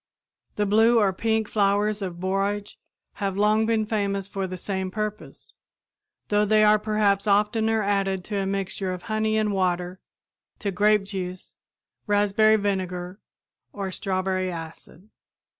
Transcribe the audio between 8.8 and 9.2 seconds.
of